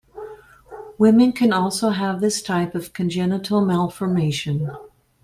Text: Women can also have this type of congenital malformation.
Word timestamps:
Women 0.97 1.31
can 1.31 1.53
also 1.53 1.89
have 1.89 2.21
this 2.21 2.41
type 2.41 2.73
of 2.73 2.91
congenital 2.91 3.63
malformation. 3.63 4.71